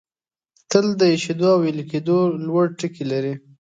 تل 0.71 0.85
د 0.99 1.01
ایشېدو 1.13 1.47
او 1.53 1.59
ویلي 1.63 1.85
کېدو 1.91 2.17
لوړ 2.47 2.65
ټکي 2.79 3.03
لري. 3.11 3.33